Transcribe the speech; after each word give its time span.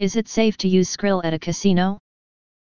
Is 0.00 0.16
it 0.16 0.26
safe 0.26 0.56
to 0.56 0.68
use 0.68 0.90
Skrill 0.90 1.24
at 1.24 1.34
a 1.34 1.38
casino? 1.38 1.98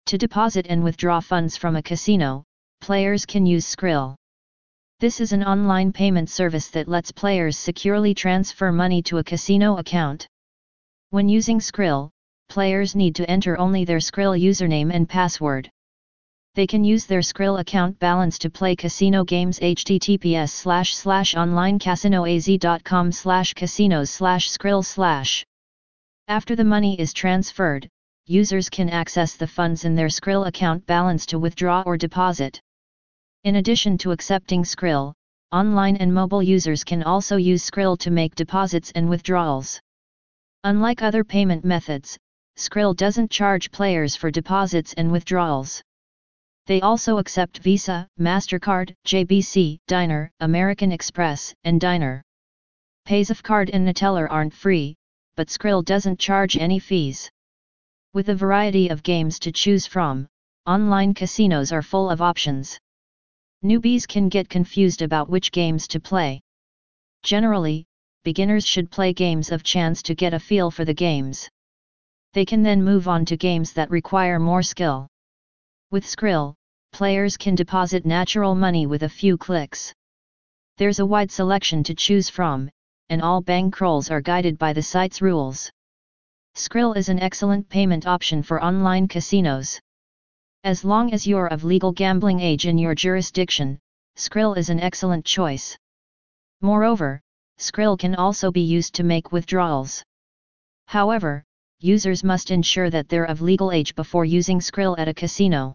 To 0.07 0.17
deposit 0.17 0.69
and 0.69 0.85
withdraw 0.85 1.19
funds 1.19 1.57
from 1.57 1.75
a 1.75 1.83
casino, 1.83 2.45
players 2.81 3.27
can 3.27 3.45
use 3.45 3.67
Skrill. 3.67 4.15
This 5.01 5.21
is 5.21 5.33
an 5.33 5.43
online 5.43 5.93
payment 5.93 6.31
service 6.31 6.69
that 6.71 6.87
lets 6.87 7.11
players 7.11 7.59
securely 7.59 8.15
transfer 8.15 8.71
money 8.71 9.03
to 9.03 9.19
a 9.19 9.25
casino 9.25 9.79
account. 9.79 10.29
When 11.11 11.29
using 11.29 11.59
Skrill, 11.59 12.11
players 12.49 12.95
need 12.95 13.17
to 13.17 13.29
enter 13.29 13.59
only 13.59 13.85
their 13.85 13.99
Skrill 13.99 14.41
username 14.41 14.95
and 14.95 15.09
password. 15.09 15.69
They 16.55 16.69
can 16.69 16.85
use 16.85 17.05
their 17.07 17.23
Skrill 17.23 17.59
account 17.59 17.99
balance 17.99 18.39
to 18.39 18.49
play 18.49 18.77
casino 18.77 19.25
games 19.25 19.59
https 19.59 20.51
slash 20.51 20.95
slash 20.95 21.35
onlinecasinoaz.com 21.35 23.11
slash 23.11 23.55
casinos 23.55 24.09
slash 24.09 24.49
Skrill 24.49 24.85
slash. 24.85 25.45
After 26.31 26.55
the 26.55 26.65
money 26.65 27.01
is 27.01 27.15
transferred, 27.15 27.89
users 28.27 28.69
can 28.69 28.91
access 28.91 29.35
the 29.35 29.47
funds 29.47 29.87
in 29.87 29.95
their 29.95 30.09
Skrill 30.09 30.47
account 30.47 30.85
balance 30.85 31.25
to 31.25 31.39
withdraw 31.39 31.83
or 31.87 31.97
deposit. 31.97 32.61
In 33.45 33.57
addition 33.57 33.97
to 33.99 34.13
accepting 34.13 34.63
Skrill, 34.63 35.15
online 35.53 35.97
and 35.97 36.13
mobile 36.13 36.43
users 36.43 36.85
can 36.85 37.03
also 37.03 37.37
use 37.37 37.65
Skrill 37.65 37.97
to 38.01 38.11
make 38.11 38.35
deposits 38.35 38.93
and 38.95 39.09
withdrawals. 39.09 39.81
Unlike 40.65 41.01
other 41.01 41.25
payment 41.25 41.65
methods, 41.65 42.19
Skrill 42.59 42.95
doesn't 42.95 43.31
charge 43.31 43.71
players 43.71 44.15
for 44.15 44.31
deposits 44.31 44.93
and 44.99 45.11
withdrawals. 45.11 45.81
They 46.67 46.83
also 46.83 47.17
accept 47.17 47.61
Visa, 47.61 48.07
MasterCard, 48.21 48.95
JBC, 49.07 49.79
Diner, 49.87 50.31
American 50.41 50.93
Express, 50.93 51.55
and 51.65 51.81
Diner. 51.81 52.23
Card 53.43 53.71
and 53.71 53.89
Neteller 53.89 54.31
aren't 54.31 54.53
free, 54.53 54.95
but 55.39 55.51
Skrill 55.51 55.85
doesn't 55.85 56.19
charge 56.19 56.57
any 56.57 56.81
fees. 56.81 57.31
With 58.13 58.29
a 58.29 58.35
variety 58.35 58.89
of 58.89 59.05
games 59.05 59.39
to 59.39 59.53
choose 59.53 59.87
from, 59.87 60.27
online 60.67 61.15
casinos 61.15 61.71
are 61.71 61.81
full 61.81 62.11
of 62.11 62.21
options. 62.21 62.77
Newbies 63.65 64.05
can 64.05 64.29
get 64.29 64.49
confused 64.49 65.01
about 65.01 65.31
which 65.31 65.53
games 65.53 65.87
to 65.87 66.01
play. 66.01 66.41
Generally, 67.23 67.87
beginners 68.25 68.67
should 68.67 68.91
play 68.91 69.13
games 69.13 69.53
of 69.53 69.63
chance 69.63 70.03
to 70.03 70.17
get 70.17 70.35
a 70.35 70.41
feel 70.41 70.73
for 70.73 70.85
the 70.85 71.01
games. 71.07 71.49
They 72.33 72.45
can 72.45 72.65
then 72.65 72.83
move 72.83 73.07
on 73.07 73.25
to 73.27 73.37
games 73.37 73.73
that 73.75 73.91
require 73.91 74.41
more 74.41 74.65
skill. 74.65 75.07
With 75.93 76.05
Skrill, 76.05 76.57
players 76.91 77.37
can 77.37 77.55
deposit 77.55 78.05
natural 78.05 78.57
money 78.57 78.87
with 78.87 79.05
a 79.05 79.09
few 79.21 79.39
clicks. 79.39 79.95
There's 80.79 80.99
a 80.99 81.07
wide 81.07 81.31
selection 81.31 81.85
to 81.85 81.95
choose 81.95 82.29
from, 82.29 82.73
and 83.11 83.23
all 83.23 83.43
bankrolls 83.43 84.11
are 84.11 84.21
guided 84.21 84.59
by 84.59 84.73
the 84.73 84.83
site's 84.83 85.23
rules. 85.23 85.71
Skrill 86.55 86.97
is 86.97 87.09
an 87.09 87.21
excellent 87.21 87.69
payment 87.69 88.07
option 88.07 88.43
for 88.43 88.63
online 88.63 89.09
casinos. 89.09 89.81
As 90.65 90.85
long 90.85 91.13
as 91.13 91.27
you're 91.27 91.47
of 91.47 91.65
legal 91.65 91.93
gambling 91.93 92.41
age 92.41 92.67
in 92.67 92.79
your 92.79 92.95
jurisdiction, 92.95 93.79
Skrill 94.17 94.57
is 94.57 94.69
an 94.69 94.81
excellent 94.81 95.25
choice. 95.25 95.77
Moreover, 96.61 97.21
Skrill 97.59 97.97
can 97.97 98.17
also 98.17 98.51
be 98.51 98.61
used 98.61 98.95
to 98.95 99.05
make 99.05 99.31
withdrawals. 99.31 100.03
However, 100.87 101.45
users 101.81 102.25
must 102.25 102.51
ensure 102.51 102.91
that 102.91 103.09
they're 103.09 103.25
of 103.25 103.41
legal 103.41 103.71
age 103.71 103.95
before 103.95 104.25
using 104.25 104.59
Skrill 104.59 104.99
at 104.99 105.07
a 105.07 105.15
casino. 105.15 105.75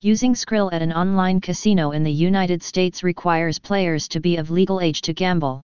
Using 0.00 0.34
Skrill 0.34 0.72
at 0.72 0.82
an 0.82 0.92
online 0.92 1.40
casino 1.40 1.92
in 1.92 2.02
the 2.02 2.12
United 2.12 2.60
States 2.60 3.04
requires 3.04 3.60
players 3.60 4.08
to 4.08 4.20
be 4.20 4.36
of 4.36 4.50
legal 4.50 4.80
age 4.80 5.00
to 5.02 5.12
gamble. 5.12 5.62